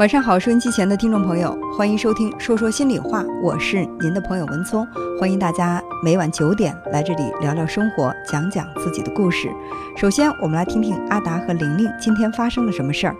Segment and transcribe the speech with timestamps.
[0.00, 4.84] 晚上好，收音机前的听众朋友，欢迎收听《说说心里话》，我是您的朋友文聪，
[5.20, 9.48] 欢迎大家每晚九点来这里聊聊生活，讲讲自己的故事。
[9.96, 13.14] 首先，我们来听听阿达和玲玲今天发生了什么事儿。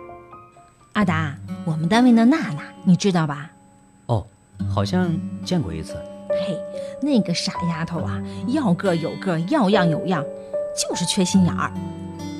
[0.94, 1.32] 阿达，
[1.64, 3.52] 我们单位的娜娜，你知道吧？
[4.06, 4.26] 哦，
[4.68, 5.08] 好像
[5.44, 5.94] 见过一次。
[6.28, 6.58] 嘿，
[7.00, 10.24] 那个傻丫头啊，要个有个，要样有样，
[10.76, 11.70] 就是缺心眼儿。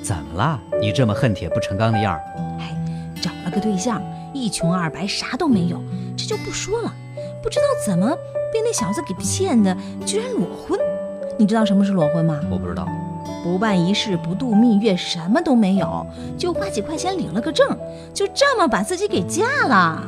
[0.03, 0.59] 怎么了？
[0.81, 2.21] 你这么恨铁不成钢的样儿？
[2.59, 2.75] 哎，
[3.21, 4.01] 找了个对象。
[4.35, 5.81] 一穷二白，啥都没有，
[6.17, 6.93] 这就不说了。
[7.41, 8.09] 不知道怎么
[8.51, 10.79] 被那小子给骗的，居然裸婚。
[11.37, 12.39] 你知道什么是裸婚吗？
[12.49, 12.87] 我不知道。
[13.43, 16.05] 不办仪式，不度蜜月，什么都没有，
[16.37, 17.77] 就花几块钱领了个证，
[18.13, 20.03] 就这么把自己给嫁了。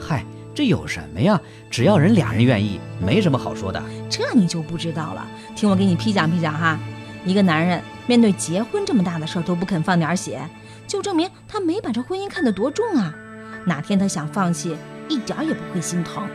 [0.00, 1.40] 嗨，这有什么呀？
[1.68, 3.82] 只要人俩人愿意，没什么好说的。
[4.08, 5.26] 这你就不知道了。
[5.56, 6.78] 听我给你批讲批讲哈。
[7.24, 10.40] 一个男人面对结婚这么大的事儿都不肯放点血，
[10.86, 13.14] 就证明他没把这婚姻看得多重啊。
[13.64, 14.76] 哪天他想放弃，
[15.08, 16.26] 一点也不会心疼。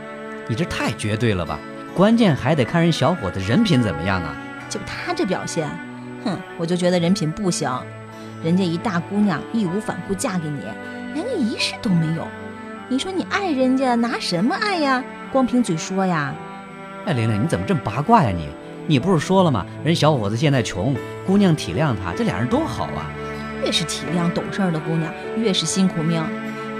[0.48, 1.58] 你这太绝对了吧？
[1.94, 4.36] 关键还得看人小伙子人品怎么样啊！
[4.68, 5.66] 就他这表现，
[6.24, 7.70] 哼，我就觉得人品不行。
[8.44, 10.60] 人家一大姑娘义无反顾嫁给你，
[11.14, 12.26] 连个仪式都没有。
[12.88, 15.02] 你说你爱人家拿什么爱呀？
[15.32, 16.34] 光凭嘴说呀？
[17.06, 18.30] 哎，玲玲，你怎么这么八卦呀？
[18.30, 18.48] 你，
[18.86, 19.64] 你不是说了吗？
[19.82, 20.94] 人小伙子现在穷，
[21.26, 23.10] 姑娘体谅他，这俩人多好啊！
[23.64, 26.22] 越是体谅懂事的姑娘，越是辛苦命。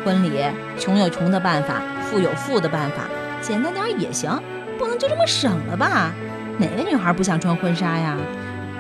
[0.07, 0.41] 婚礼，
[0.79, 3.09] 穷有穷的办法，富有富的办法，
[3.43, 4.41] 简单点也行，
[4.79, 6.13] 不能就这么省了吧？
[6.59, 8.17] 哪个女孩不想穿婚纱呀？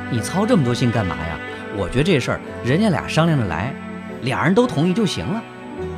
[0.08, 1.36] 你操这么多心干嘛呀？
[1.76, 3.74] 我觉得这事儿人家俩商量着来，
[4.22, 5.42] 俩人都同意就行了。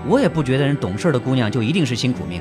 [0.06, 2.40] 我也不觉得人懂事的姑娘就一定是辛苦命，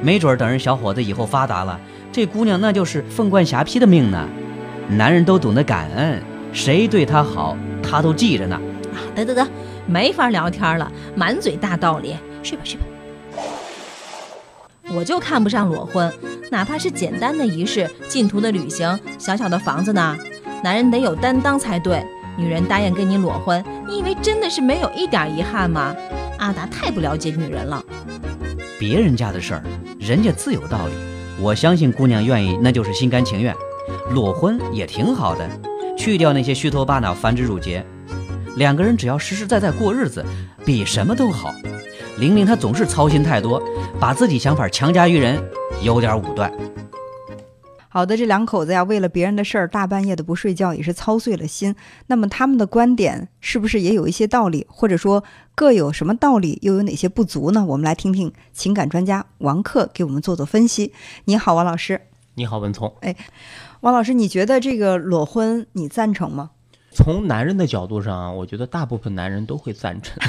[0.00, 1.80] 没准等人小伙子以后发达了，
[2.12, 4.28] 这姑娘那就是凤冠霞帔的命呢。
[4.88, 8.54] 男人都懂得感恩，谁对她好，她都记着呢。
[8.94, 9.44] 啊，得得得。
[9.86, 12.86] 没法聊天了，满嘴大道理，睡吧睡吧。
[14.94, 16.12] 我就看不上裸婚，
[16.50, 20.16] 哪怕是简单的仪式、近途的旅行、小小的房子呢？
[20.62, 22.04] 男人得有担当才对。
[22.36, 25.94] 女人答应跟你裸婚，你以为真的是没有一点遗憾吗？
[26.38, 27.84] 阿达太不了解女人了。
[28.78, 29.62] 别人家的事儿，
[29.98, 30.92] 人家自有道理。
[31.38, 33.54] 我相信姑娘愿意，那就是心甘情愿。
[34.10, 35.48] 裸婚也挺好的，
[35.98, 37.84] 去掉那些虚头巴脑、繁枝缛节。
[38.56, 40.24] 两个人只要实实在在过日子，
[40.64, 41.54] 比什么都好。
[42.18, 43.62] 玲玲她总是操心太多，
[43.98, 45.42] 把自己想法强加于人，
[45.82, 46.52] 有点武断。
[47.88, 51.74] 好的，这两口子呀，为了别人的事儿，大半夜的不睡觉，也是操碎了心。
[52.06, 55.24] 那么他们的观点是不是也有一些道理，或者说
[55.54, 57.64] 各有什么道理，又有哪些不足呢？
[57.64, 60.92] 我们来听听情感专家王克给我们做做分析。
[61.24, 62.00] 你好，王老师。
[62.34, 62.94] 你好，文聪。
[63.00, 63.16] 哎，
[63.80, 66.50] 王老师，你觉得这个裸婚你赞成吗？
[66.92, 70.16] 从男人的角度上，我觉得大部分男人都会赞成。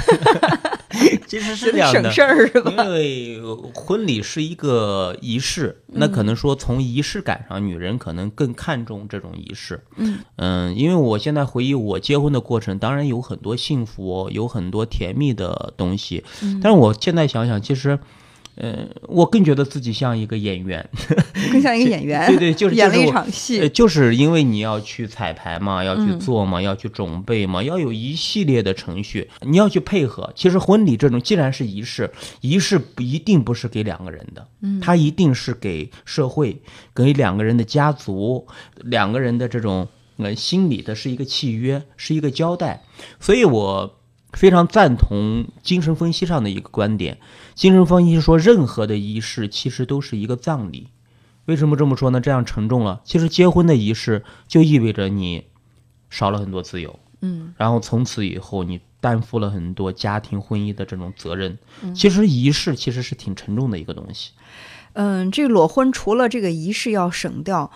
[1.26, 2.70] 其实是这样的，省事儿是吧？
[2.70, 3.40] 因为
[3.74, 9.82] 婚礼是一个仪式，那可能说从仪式感上，女人可能更看重这种仪式。
[9.96, 16.22] 嗯嗯，因为我现在回忆我结婚的过程，当然有很多幸福，有很多甜蜜的东西。
[16.62, 17.98] 但是我现在想想，其实。
[18.56, 20.86] 嗯，我更觉得自己像一个演员，
[21.50, 22.26] 更像一个演员。
[22.28, 23.66] 对对，就是演了一场戏。
[23.70, 30.30] 就是因为你要去彩排嘛，要去做嘛，要去准备嘛，要有一系列的程序，你要去配合。
[30.36, 32.10] 其实婚礼这种既然是仪式，
[32.42, 36.60] 仪式不一定不是给两个人的，嗯，它一定是给社会、
[36.94, 38.46] 给两个人的家族、
[38.82, 39.88] 两个人的这种
[40.18, 42.82] 呃心理的是一个契约，是一个交代。
[43.18, 43.98] 所以我。
[44.32, 47.18] 非常赞同精神分析上的一个观点。
[47.54, 50.88] 精神分析说，任何的仪式其实都是一个葬礼。
[51.44, 52.20] 为什么这么说呢？
[52.20, 53.00] 这样沉重了。
[53.04, 55.44] 其实结婚的仪式就意味着你
[56.08, 61.58] 少了很多自由，嗯，然后从此以后你担负了很多家庭婚姻的这种责任。
[61.94, 64.30] 其实仪式其实是挺沉重的一个东西。
[64.92, 67.70] 嗯，这裸婚除了这个仪式要省掉。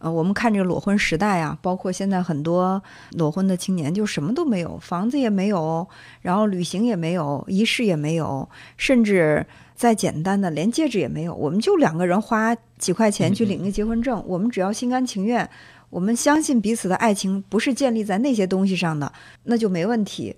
[0.00, 5.86] 呃，我们看这个裸婚时代啊，包括现在很多裸婚的青年，就什么都没有，房子也没有，
[6.22, 11.34] 然后旅行也没有，仪式也没有，甚至再简单的连戒指也没有。
[11.34, 15.48] 我们就两个人花几块钱去领个结婚证，我们只要心甘情愿，
[15.90, 19.12] 我们相信彼此的爱情不是建立在那些东西上的，
[19.44, 20.36] 那就没问题。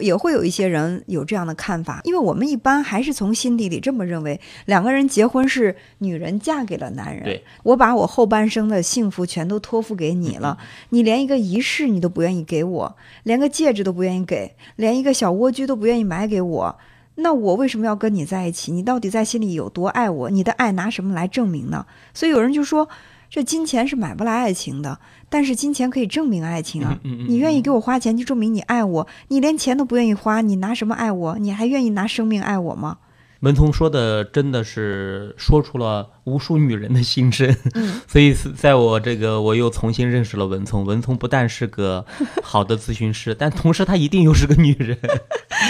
[0.00, 10.56] 也会有一些人有这样的看法，因为我们一般还是从心底里这么认为：两个人结婚是女人嫁给了男人，我把我后半生的幸福全都托付给你了，
[10.88, 16.78] 你连一个仪式你都不愿意给我，连个戒指都不愿意给，连一个小蜗居都不愿意买给我，
[17.16, 18.72] 那我为什么要跟你在一起？
[18.72, 20.30] 你到底在心里有多爱我？
[20.30, 21.84] 你的爱拿什么来证明呢？
[22.14, 22.88] 所以有人就说。
[23.32, 24.98] 这金钱是买不来爱情的，
[25.30, 26.98] 但是金钱可以证明爱情啊！
[27.02, 29.06] 你愿意给我花钱，就证明你爱我。
[29.28, 31.38] 你连钱都不愿意花，你拿什么爱我？
[31.38, 32.98] 你还愿意拿生命爱我吗？
[33.40, 40.84] 文聪说的真的是说出了无数女人的心声，嗯， 所以在我这个我又重新认识了文聪。
[40.84, 42.04] 文聪不但是个
[42.42, 44.98] 好的咨询师，但同时她一定又是个女人，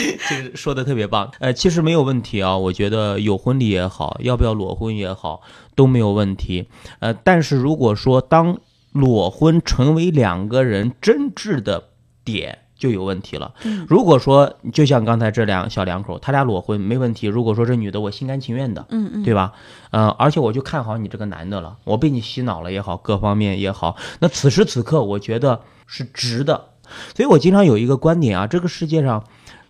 [0.29, 1.31] 这个说的特别棒。
[1.39, 5.43] 呃，其实没有问题啊，我觉得有婚礼也好，要不要裸婚也好
[5.75, 6.69] 都没有问题。
[7.01, 8.59] 呃，但是如果说当
[8.93, 11.85] 裸婚成为两个人争执的
[12.25, 12.59] 点。
[12.83, 13.55] 就有问题了。
[13.87, 17.29] 如果说就像刚才这两小两口，他俩裸婚没问题。
[17.29, 19.53] 如果说这女的我心甘情愿的，嗯嗯，对吧？
[19.93, 26.71] 呃，而且我就看好你这个男的了，我被你洗脑了也好，各方面也好，那此时此刻我觉得是值的。
[27.15, 29.23] 所以我经常有一个观点啊，这个世界上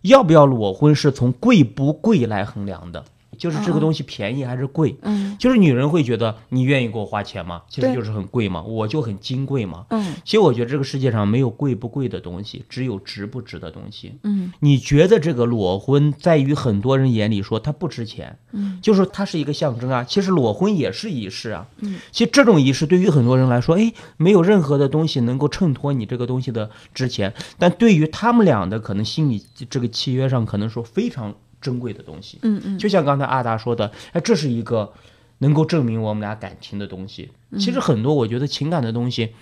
[0.03, 3.05] 要不要裸婚是从贵不贵来衡量的。
[3.43, 4.95] 就是这个东西便宜还是贵？
[5.03, 7.63] 嗯，就是女人会觉得你愿意给我花钱吗？
[7.69, 9.85] 其实就是很贵嘛，我就很金贵嘛。
[9.91, 14.13] 嗯其实我觉得这个世界上没有贵不贵的东西，只有值不值的东西。
[14.23, 20.05] 嗯你觉得这个裸婚在于很多人眼里说它不值钱，嗯，就是它是一个象征啊。
[20.05, 32.39] 其实裸婚也是仪式啊，嗯，其实这种仪式对于很多人来说，哎，没有任何的东西能够衬托你这个东西的值钱，但对于他们俩的可能心理这个契约上，可能说非常珍贵的东西。
[32.43, 34.93] 嗯嗯就像刚才阿达说的，哎，这是一个
[35.39, 37.31] 能够证明我们俩感情的东西。
[37.59, 39.33] 其实很多我觉得情感的东西，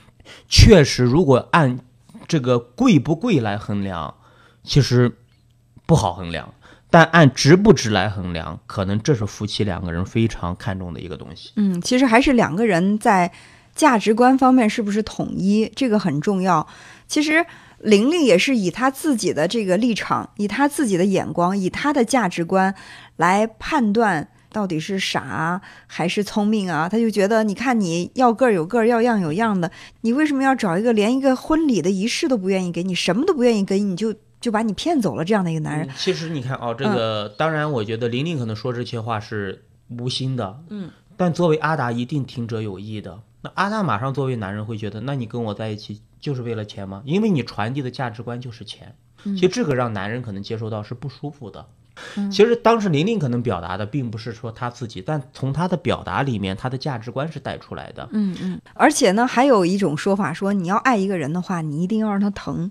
[0.49, 1.81] 确实如果按
[2.29, 4.15] 这个贵不贵来衡量，
[4.63, 5.17] 其实
[5.87, 6.55] 不好衡量。
[6.93, 11.53] 但按值不值来衡量，可能这是夫妻两个人非常看重的一个东西。
[11.55, 13.31] 嗯，其实还是两个人在
[13.77, 16.67] 价值观方面是不是统一，这个很重要。
[17.07, 17.47] 其实
[17.81, 22.75] 玲玲也是以她自己的这个立场，以她自己的眼光，以她的价值观
[23.17, 26.89] 来判断到底是傻还是聪明啊。
[26.89, 29.71] 她就觉得，你看你要个儿有个儿，要样有样的，
[30.03, 35.87] 你为什么要找一个连一个婚礼的仪式都不愿意给你，什么都不愿意给你，你就就把你骗走了这样的一个男人？
[35.89, 43.21] 嗯其实你看哦，这个、当然，我觉得玲玲可能说这些话是无心的，嗯，但作为阿达一定听者有意的。
[43.43, 47.03] 那阿达马上作为男人会觉得，那你跟我在一起就是为了钱吗？
[47.05, 48.95] 因为你传递的价值观就是钱。
[49.23, 51.67] 其实这个让男人可能接受到是不舒服的。
[52.31, 58.09] 其实当时玲玲可能表达的并不是说她自己，但从她的表达里面，她的价值观是带出来的。
[58.13, 62.71] 嗯嗯，而且呢，还有一种说法说，你要爱一个人的话，你一定要让他疼，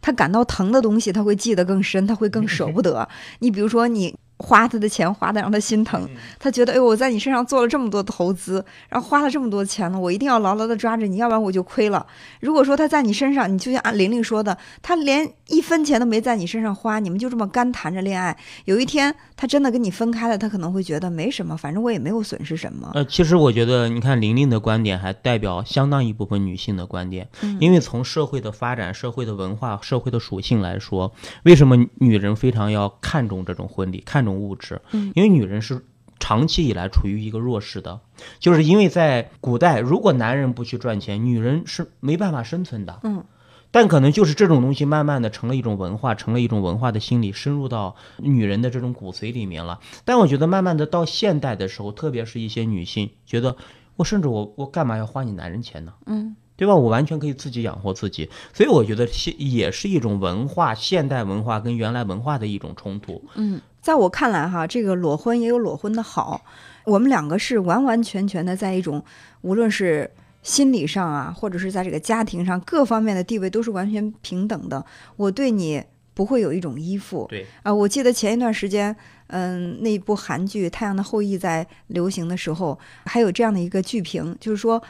[0.00, 3.06] 他感到疼的东西，他会记得更深，他会更舍不得。
[3.40, 6.08] 你比如说，你花他的钱花的让他心疼，
[6.38, 12.06] 他觉得，哎呦，我在你身上做了这么多投资，然后花了这么多钱了，我一定要牢牢的抓着你，要不然我就亏了。
[12.40, 22.90] 如果说他在你身上，你就像按玲玲说的，他连一分钱都没在你身上花，你们就这么干谈着恋爱，有一天他真的跟你分开了，他可能会觉得没什么，反正我也没有损失什么。
[22.94, 27.28] 呃，其实我觉得，你看玲玲的观点还代表相当一部分女性的观点，
[27.60, 31.12] 因为从社会的发展、社会的文化、社会的属性来说，
[31.44, 34.80] 为什么女人非常要看重这种婚礼、看重物质？
[34.92, 35.84] 嗯，因为女人是
[36.18, 38.00] 长期以来处于一个弱势的，
[38.38, 43.00] 就是因为在古代，如果男人不去赚钱，女人是没办法生存的。
[43.04, 43.24] 嗯。
[43.72, 49.78] 但可能就是这种东西，慢慢的成了一种文化，成了一种文化的心理，深入到女人的这种骨髓里面了。
[50.04, 53.56] 但我觉得，慢慢的到现代的时候，特别是一些女性觉得，
[53.94, 55.92] 我甚至我我干嘛要花你男人钱呢？
[56.06, 56.74] 嗯，对吧？
[56.74, 58.28] 我完全可以自己养活自己。
[58.52, 63.22] 所以我觉得现也是一种文化，现代文化跟原来文化的一种冲突。
[63.36, 66.42] 嗯，在我看来哈，这个裸婚也有裸婚的好。
[66.84, 69.04] 我们两个是完完全全的在一种，
[69.42, 70.10] 无论是
[70.42, 74.84] 心理上啊，或者是在这个家庭上各方面的地位都是完全平等的。
[75.16, 75.82] 我对你
[76.14, 77.26] 不会有一种依附。
[77.28, 78.94] 对啊、我记得前一段时间，
[79.28, 84.82] 嗯，那部韩剧《太阳的后裔》在流行的时候，还有这样的一个剧评，就是说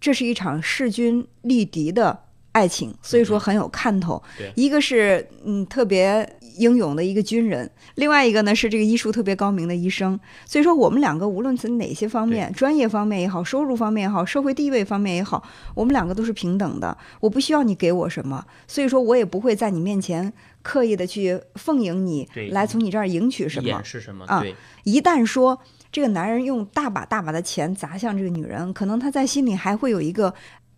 [0.00, 2.18] 这是一场势均力敌的
[2.52, 4.22] 爱情，所以说很有看头。
[4.38, 10.18] 对一个是嗯特别英勇的一个军人，另外一个呢是这个医术特别高明的医生。
[10.46, 15.42] 所以说我们两个无论从哪些方面，专业方面也好，收入方面也好，社会地位方面也好，
[15.74, 16.96] 我们两个都是平等的。
[17.20, 20.32] 我不需要你给我什么，所以说我也不会在你面前
[20.62, 23.82] 刻意的去奉迎你，来从你这儿赢取什么？
[24.26, 24.42] 啊，
[24.84, 25.58] 一旦说
[25.90, 30.34] 这个男人用大把大把的钱砸向这个女人，可能他在心里还会有一个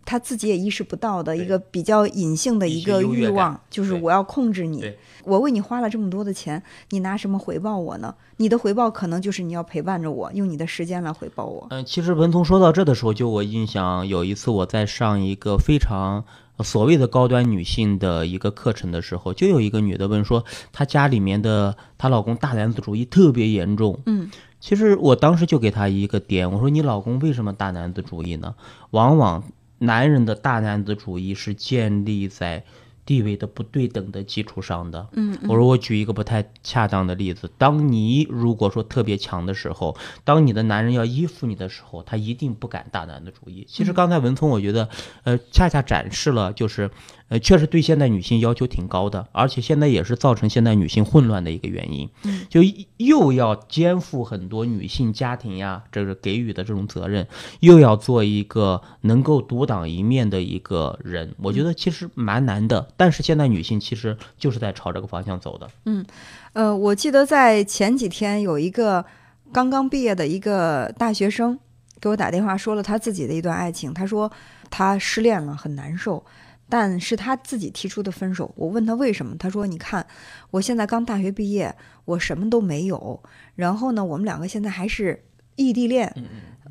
[0.06, 4.90] 他自己也意识不到的一个比较隐性的一一个欲望就是我要控制你。
[5.25, 8.14] 我为你花了这么多的钱，你拿什么回报我呢？
[8.36, 11.66] 你的回报可能就是你要陪伴着我，用你的时间来回报我。
[11.70, 16.25] 嗯，其实文聪说到这的时候，就我印象有一次我在上一个非常
[16.56, 23.98] 呃所谓的高端女性的一个课程的时候，就有一个女的问说，她家里面的她老公大男子主义特别严重。
[24.06, 28.54] 嗯，其实我当时就给她一个点，我说你老公为什么大男子主义呢？
[28.90, 29.42] 往往
[29.78, 32.64] 男人的大男子主义是建立在
[33.04, 35.09] 地位的不对等的基础上的。
[35.12, 43.64] 嗯，我说我举一个不太恰当的例子，当你如果说特别强的时候，当你的男人要依附你的时候，他一定不敢大男子主义。
[43.68, 44.88] 其实刚才文聪，我觉得，
[45.23, 46.90] 呃，恰恰展示了就是。
[47.28, 52.09] 呃，确实对现代女性要求挺高的，而且现在也是造成现代女性混乱的一个原因。
[52.23, 52.61] 嗯，就
[52.99, 57.26] 又要肩负很多女性家庭呀，这个给予的这种责任，
[57.59, 62.87] 又要做一个能够独当一面的一个人，我觉得其实蛮难的。
[62.97, 65.68] 但是现代女性其实就是在朝这个方向走的。
[65.87, 66.06] 嗯，
[66.52, 69.04] 呃，我记得在前几天有一个
[69.52, 71.59] 刚刚毕业的一个大学生
[72.00, 73.92] 给我打电话，说了他自己的一段爱情。
[73.92, 74.30] 他说
[74.71, 76.25] 他失恋了，很难受。
[76.68, 80.04] 但是他自己提出的分手，我问他为什么，他说：“你看，
[80.50, 81.73] 我现在刚大学毕业，
[82.04, 83.23] 我什么都没有。
[83.54, 86.12] 然后呢，我们两个现在还是异地恋，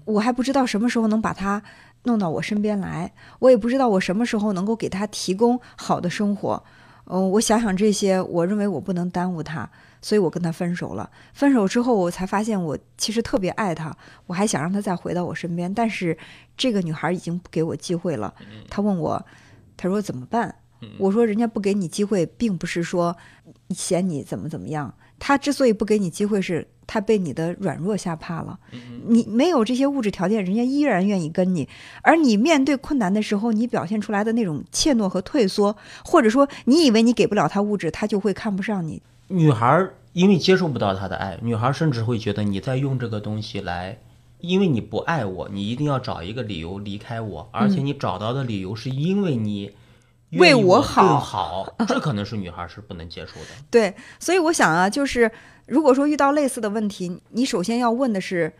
[0.04, 1.64] 我还不知道什么时候能把他
[2.04, 6.62] 弄到我身边来，我也不知道我什么时候能够给他提供好的生活。
[7.06, 9.70] 嗯，我想想这些，我认为我不能耽误他，
[10.02, 11.10] 所以我跟他分手了。
[11.34, 16.18] 分手之后，我才发现我其实特别爱他，我还想让他再回到我身边，但是
[16.58, 18.34] 这个女孩已经不给我机会了。
[18.70, 19.26] 他问我。”
[19.78, 20.56] 他说怎么办？
[21.00, 23.16] 我说人家不给你机会，并不是说
[23.70, 24.94] 嫌你怎么怎么样。
[25.18, 28.60] 他之所以不给你机会，是他被你的软弱吓怕了。
[29.08, 31.68] 你没有这些物质条件，人家依然愿意跟你。
[32.04, 39.02] 而你面对困难的时候，你表现出来的那种怯懦和退缩，或者说你以为你给不了他物质，他就会看不上你。
[39.30, 43.98] 女孩因为接受不到他的爱，女孩甚至会觉得你在用这个东西来。
[44.48, 49.72] 因为你不爱我，你一定要找一个理由离开我，而且你找到的理由是因为你
[50.32, 53.48] 为我好，好， 这可能是女孩是不能接受的。
[53.72, 55.32] 对，所以我想啊，就是
[55.68, 58.54] 如果说遇到类似的问题，你首先要问的是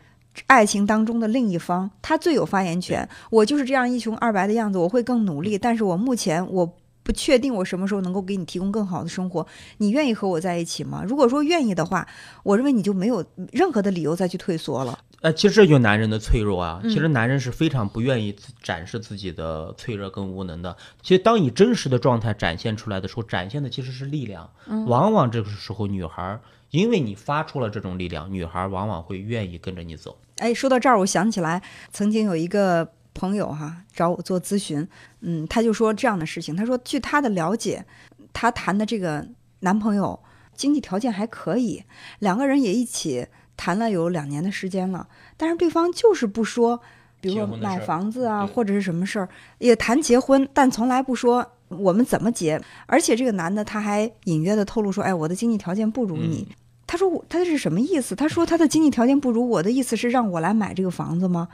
[0.46, 3.08] 爱情当中的另一方，他最有发言权。
[3.30, 6.76] 我就是这样一穷二白的样子，我会更努力，但是我目前我。
[7.06, 11.04] 不确定我什么时候能够给你提供更好的生活，你愿意和我在一起吗？
[11.06, 12.04] 如果说愿意的话，
[12.42, 14.98] 我认为你就没有任何的理由再去退缩了。
[15.20, 20.76] 呃，其实这就男人的脆弱啊，其实男人是非常不愿意展示自己的脆弱跟无能的。
[21.02, 24.50] 其实当你真实的状态展现出来的时候，展现的其实是力量。
[24.86, 26.38] 往往这个时候，女孩
[26.70, 30.18] 因为你发出了这种力量，女孩往往会愿意跟着你走。
[30.38, 32.92] 哎，说到这儿，我想起来曾经有一个。
[33.18, 34.86] 朋友哈找我做咨询，
[35.22, 36.54] 嗯，他就说这样的事情。
[36.54, 37.82] 他说，据他的了解，
[38.34, 39.26] 他谈的这个
[39.60, 40.22] 男朋友
[40.54, 41.82] 经济条件还可以，
[42.18, 46.80] 两个人也一起谈了有两年的时间了，但是对方就是不说，
[47.20, 52.60] 比如说买房子啊或者是什么事儿，也谈结婚，但从来不说我们怎么结。
[52.86, 56.46] 而且这个男的他还隐约的透露说，哎，我的经济条件不如你。
[56.86, 58.14] 他说我他是什么意思？
[58.14, 61.48] 他说他的经济条件不如我的意思是让我来买这个房子吗？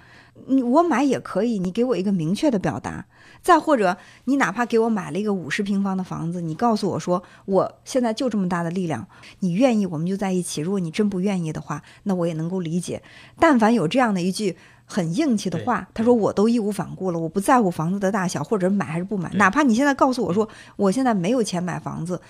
[0.46, 3.06] 你我买也可以，你给我一个明确的表达。
[3.42, 9.06] 再或者你哪怕给我买了一个五十平方的房子，你告诉我说我现在就这么大的力量，
[9.40, 10.60] 你愿意我们就在一起。
[10.60, 13.02] 如果你真不愿意的话，那我也能够理解。
[13.38, 19.30] 但凡有这样的一句很硬气的话，他说我都义无反顾了，我不在乎房子的大小或者买还是不买。
[19.34, 22.20] 哪怕你现在告诉我说我现在没有钱买房子，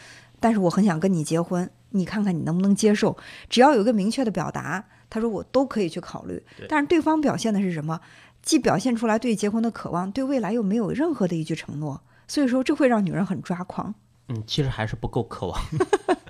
[0.43, 1.71] 但是我很想跟你结婚。
[1.91, 3.17] 你看看你能不能接受？
[3.49, 6.43] 只要有一个明确的表达，他说我都可以去考虑。
[6.69, 8.01] 但是对方表现的是什么？
[8.43, 12.01] 既表现出来对结婚的渴望，对未来又没有任何的一句承诺。
[12.27, 13.95] 所以说这会让女人很抓狂。
[14.29, 15.61] 嗯，其实还是不够渴望。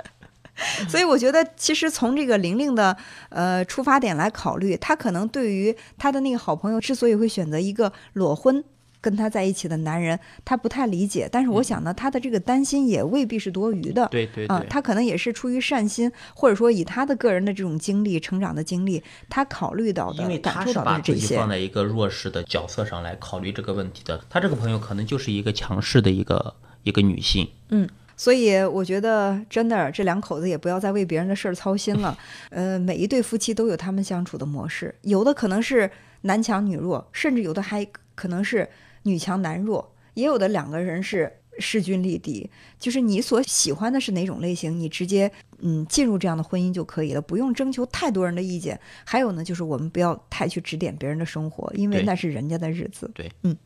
[0.88, 2.96] 所以我觉得，其实从这个玲玲的
[3.30, 8.62] 呃出发点来考虑，她可能对于她的那个好朋友之所以会选择一个裸婚。
[9.02, 14.06] 跟他在一起的男人，他不太理解，但是我想呢，他的这个担心也未必是多余的。
[14.12, 21.20] 对对啊，他可能也是出于善心，或者说以他的个人的这种经历、成长的经历，他考虑到的、感受到的这些。
[21.20, 26.54] 把自己放在一个弱势的角色上来考虑这个问题的，他这个朋友可能就是一个强势的一个
[26.84, 27.48] 一个女性。
[27.70, 32.16] 嗯，所以我觉得真的这两口子也不要再为别人的事儿操心了。
[32.50, 35.90] 呃，每一对夫妻都有他们相处的模式，有的可能是
[36.20, 38.68] 男强女弱，甚至有的还可能是。
[39.04, 48.78] 女强男弱，也有的两个人是势均力敌，就是你所喜欢的是哪种类型，你直接嗯进入这样的婚姻就可以了，不用征求太多人的意见。
[49.04, 53.10] 还有呢，就是我们不要太去指点别人的生活，因为那是人家的日子。
[53.14, 53.56] 对，嗯，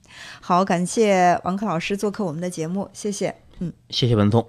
[0.41, 4.47] 好，感谢王克老师做客我们的节目，谢谢，嗯，谢谢文聪。